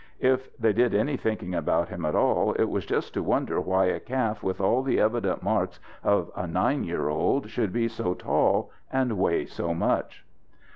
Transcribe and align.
If 0.19 0.57
they 0.57 0.73
did 0.73 0.95
any 0.95 1.15
thinking 1.15 1.53
about 1.53 1.89
him 1.89 2.05
at 2.07 2.15
all, 2.15 2.53
it 2.53 2.63
was 2.63 2.87
just 2.87 3.13
to 3.13 3.21
wonder 3.21 3.61
why 3.61 3.85
a 3.85 3.99
calf 3.99 4.41
with 4.41 4.59
all 4.59 4.81
the 4.81 4.99
evident 4.99 5.43
marks 5.43 5.79
of 6.03 6.31
a 6.35 6.47
nine 6.47 6.83
year 6.83 7.07
old 7.07 7.51
should 7.51 7.71
be 7.71 7.87
so 7.87 8.15
tall 8.15 8.71
and 8.91 9.15
weigh 9.15 9.45
so 9.45 9.75
much. 9.75 10.25